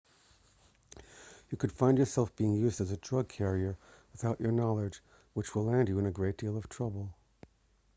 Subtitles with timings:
[1.51, 3.77] you could find yourself being used as a drug carrier
[4.13, 4.99] without your knowledge
[5.35, 7.13] which will land you in a great deal of trouble